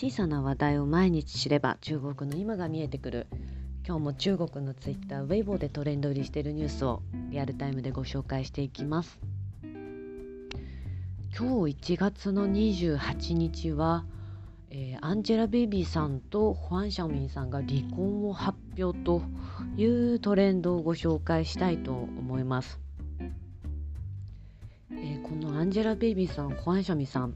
[0.00, 3.26] 小さな話題を毎日知れば中国の今が見えてくる。
[3.84, 9.18] 今日も中国のツイッターウェイボーでトレンド入りしているニュースをリアルタイムでご紹介していきます。
[11.36, 14.04] 今日1月の28日は、
[14.70, 19.22] えー、アンジェラ・ベイビーさんとホアン・シャオミンさんが離婚を発表と
[19.76, 22.78] いうトレンドをご紹介したいと思います。
[24.92, 27.34] えー、このアンジェラ・ベイビーさん、ホアン・シャミンさん、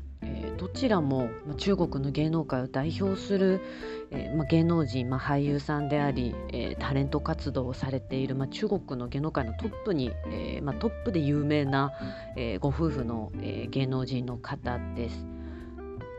[0.59, 3.61] どちらも、まあ、中国の芸能界を代表する、
[4.11, 11.93] えーまあ、芸能人、まあ、俳優さんであり、えー、タレント活動をされている、まあ、中国の芸能界のトップに、えーまあ、トップで有名な、
[12.37, 15.27] えー、ご夫婦の、えー、芸能人の方です。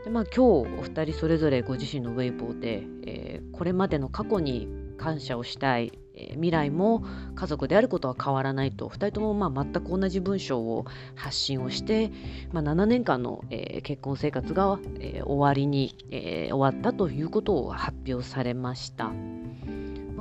[0.04, 0.40] でまあ、今日
[0.78, 7.04] お二人それぞれご自身のウェイボーで、えー、これまでの過去に感謝をしたい、え、未来も
[7.34, 12.10] 家族であることは変わらないと2人ともまあ全く同じ文章を発信をして、
[12.52, 19.12] まあ、7年間の、えー、結婚生活が、えー、終わりに、えー、終わったということを発表されました。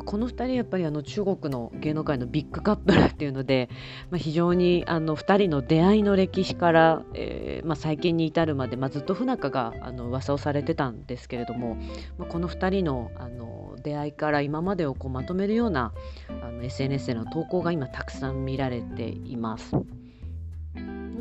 [0.06, 3.70] この2人やっぱりあの中国の芸能界のビッグカップルっていうので、
[4.10, 11.76] まあ、非常にあの2人の出会いの歴史から、えーまあ、最近に至るまで、まあ、ずっと不仲があの噂をされてたんですけれども、
[12.18, 15.94] まあ、この2人のあの出会いから今までをこうまとめるような
[16.42, 19.76] あの SNS での投稿が今たくさん見られています。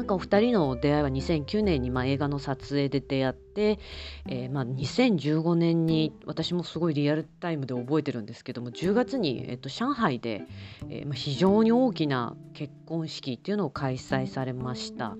[0.02, 3.78] なんかお二人の出会いは2009年にまあ映画の撮影で出会って、
[4.26, 10.42] えー、まあ2015年に私もすごいリアルタイムで覚えてるんですけども10月に、えっと、上海で、
[10.88, 15.14] えー、まあ非常に大きな結婚式っていうのを開催されました。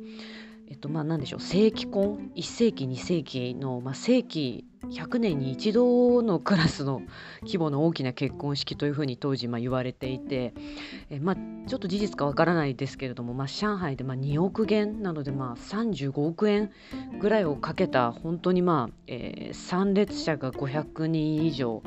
[0.68, 7.02] えっとまあ何でしょう世紀婚1世紀2世紀の、まあ、世紀100年に一度のクラスの
[7.42, 10.54] 規模の大きな結婚式というふうに当時まあ言われていて、
[11.08, 11.36] えまあ、
[11.68, 16.70] ちょっと事実かわからないですけれども、まあ、上海でまあ2億元なのでまあ35億円
[17.20, 21.82] ぐらいをかけた本当にまあ、えー、参列者が500人以上。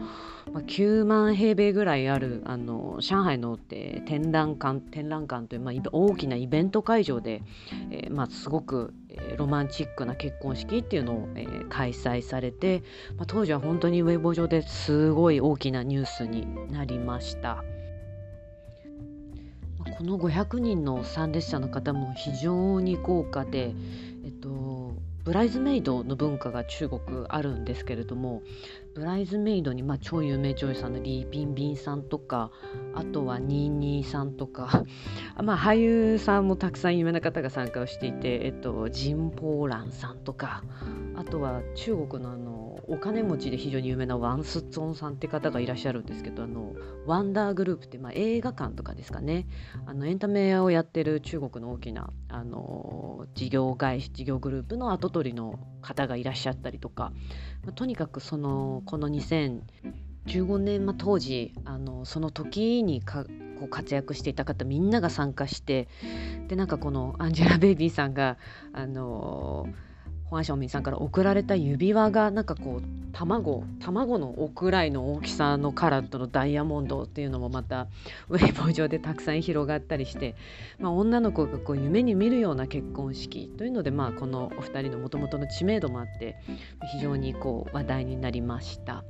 [0.56, 7.44] まあ、9万平米ぐらいあるあの上海の、えー、展覧館展覧館という、まあ、大きなイベント会場で、
[7.92, 8.94] えーまあ、すごく、
[9.38, 12.84] ロマンチックな結婚式っていうのを、えー、開催されて、
[13.18, 17.62] まあ、当時は本当にウェブ上ですごい大きなニュースになりました。
[19.98, 23.74] この500人の参列者の方も非常に豪華で、
[24.24, 24.94] えっと、
[25.26, 28.44] ブライズメイドの文化が中国あるんですけれども
[28.96, 32.50] ブライズメイドに、まあ、超有名女優さんのリー・ビンビンさんとか
[32.94, 34.86] あとはニーニーさんとか
[35.44, 40.64] まあ、俳優さんもたくさん有名な方が参加をしていて、えっと、ジン・ポーランさんとか
[41.14, 42.55] あとは中国のあの
[42.88, 46.74] お金持ちで非常に有名なワン・スッツォンさんって方がいらっしゃるんですけどあの
[47.06, 49.48] ワンダーグループって、まあ、映画館とかですかね。
[49.86, 57.12] あのエンタメをやってる中国の大きなあの事業会事業グループの跡取りの方がいらっしゃったりとか、
[57.64, 63.26] まあ、とにかくそのこの2015年、まあ、当時あのその時にか
[63.60, 65.88] こう活躍していた方みんなが参加して
[66.48, 68.38] でなんかこのアンジェラ・ベイビーさんが
[68.74, 69.68] あの
[70.26, 77.88] ホアン・ションミンさんから送られた指輪がなんかこう卵卵のおくらいの大きさのカラットのダイヤモンドっていうのもまた
[78.30, 80.36] ウェイボー上でたくさん広がったりして、
[80.80, 86.36] まあ、女の子がこう夢に見るような結婚式というので、まあ、このお二人のもともとの知名度もあって
[86.92, 89.04] 非常にこう話題になりました。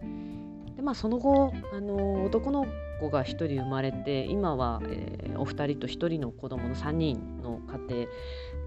[0.76, 2.68] でまあ、その後あの男の
[3.00, 8.08] 子が1人生まれて今は、えー、お二人と1人の子供の3人の家庭で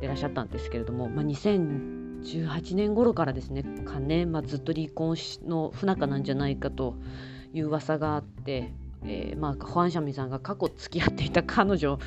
[0.03, 6.95] いらっしゃったんですけれども、まあ、2018年頃からですねかね、まあ、ずっと離婚の不仲なんじゃないかと
[7.53, 8.73] いう噂があって、
[9.05, 11.99] えーまあ、ホアン・シャミさんが過去付き合っていた彼女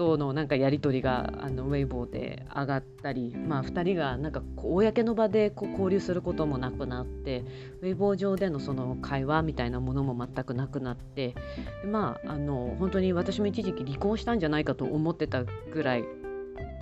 [0.00, 7.44] とのなんかやり取りがあのウェイボーで上がったり、まあ、2人がなんか公の場でこう交流することもなくなって
[7.82, 11.34] ウェイボー上でのその会話みたいなものも全くなくなって
[11.82, 16.04] でまああの本当に私も一時期離婚したんじゃないかと思ってたぐらい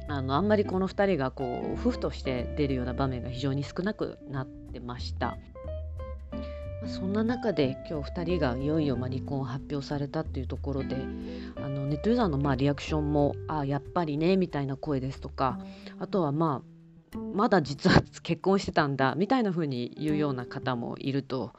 [0.07, 5.39] あのあんまりこの2人がこう夫婦として出るような場面が非常に少なくなってました。
[6.87, 10.97] そんな中で今日2人がいよいよま離婚を発表されたっていうところで
[11.57, 15.59] あのネットユーザーのまあリアクションも「あやっぱりね」みたいな声ですとか
[15.99, 21.53] あとはまあまだ実は結婚してたんだみたいな風に言うような方もいると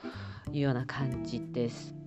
[0.52, 1.99] いうような感じです。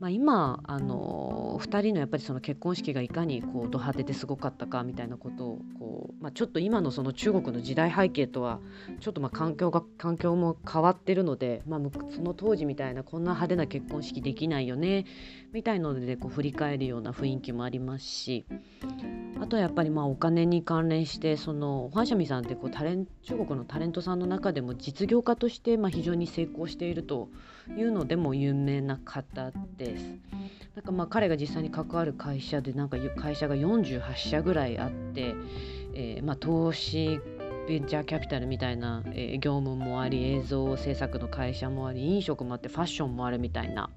[0.00, 8.60] まあ、今あの2人のやっぱりその結婚式がいかにこうド派手ですごかったかみたいなことをこう、まあ、ちょっと今のその中国の時代背景とは
[9.00, 11.80] ちょっとまあ環境が環境も変わってるので、まあ、
[12.14, 15.06] その当時みたいなこんな派手な結婚式できないよね
[15.52, 18.44] みたいのでこう振り返るような雰囲気もありますし
[19.40, 27.28] あとはやっぱりまあお金に関連してそのファン・シャミさんってこうタレン中国のタレントさんの中でも実業家としてまあ非常に成功していると
[27.76, 30.04] いうのでも有名な方でです。
[30.74, 35.34] なんかまあ彼が実際に関わる会社でなんか会社が48社ぐらいあって、
[35.94, 37.20] えー、まあ投資
[37.66, 43.90] ベンチャーキャピタルみたいな、えー、業務もあり映像制作の会社もあり飲食もあってファッションもあるみたいな、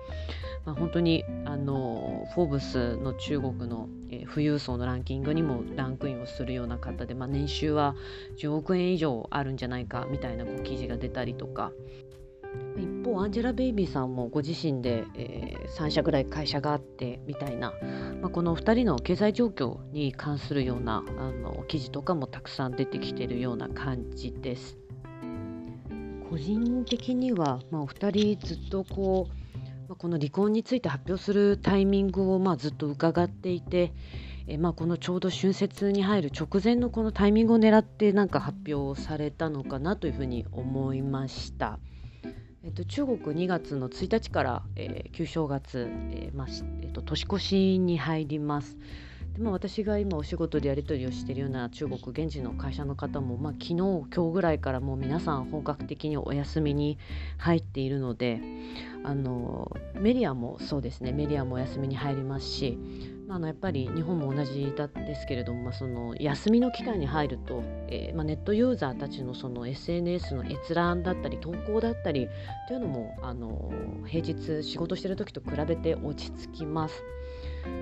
[0.65, 7.95] まあ、本当にあのフォーブスの中国の、えー、富裕層のランキングにもランクインをするような方で、まあ、年収は
[8.37, 11.71] 10億円以上あるんじゃないかみたいなこう記事が出たりとか、
[12.77, 17.73] 一方アンジェラ・ベイビーさんもご自身で、えー、3社ぐらい会社があってみたいな、
[18.21, 24.77] まあ、この2人の経済状況に関するようなあの記事とかもたくさん出てきているような感じです。
[26.29, 29.57] 個人的には、まあ、お二人ずっとこう、
[29.87, 33.93] まあ、この離婚について発表するタイミングをまあずっと伺っていて、
[34.45, 41.79] えまあ、このちょうど春節に入る直前のこのタイミングを狙ってなんか発表されたのかなというふうに思いました。
[42.67, 46.47] えっと、中国2月の1日から、えー、旧正月、えーまあ
[46.81, 48.77] えっと、年越しに入ります。
[49.33, 56.97] でまあ、私が今お仕事でやり取りをしているような中国現地の会社の方も、まあ、昨日今日ぐらいからもう皆さん本格的にお休みに
[57.37, 58.41] 入っているので
[59.03, 62.77] あのメディアもそうですねメディアもお休みに入りますし
[63.35, 72.29] あ、のやっぱり日本も同じだですけれども、まあ、その休みの期間に入ると、えーまあ、ネットユーザーたちのその SNS の閲覧だったり投稿だったり
[72.67, 73.71] というのもあの
[74.05, 77.03] 平日仕事してる時と比べて落ち着きます。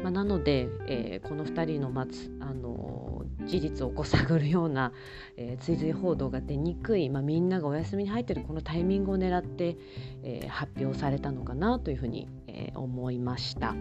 [0.04, 4.92] まあ、なので、えー、この2人の待つ、あの事実をこう探るような、
[5.38, 9.78] えー、追随報道が出にくい、まあ、みんながお休みに入っているこのタイミングを狙って、
[10.24, 13.76] え、発表されたのかなというふうに、え、思いました。